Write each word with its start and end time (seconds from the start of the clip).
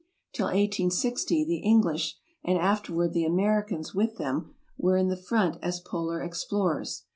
Till 0.33 0.47
i860 0.47 1.27
the 1.45 1.57
English, 1.59 2.17
and 2.43 2.57
afterward 2.57 3.13
the 3.13 3.23
Americans 3.23 3.93
with 3.93 4.17
them, 4.17 4.55
were 4.75 4.97
in 4.97 5.09
the 5.09 5.15
front 5.15 5.57
as 5.61 5.79
polar 5.79 6.23
explorers. 6.23 7.03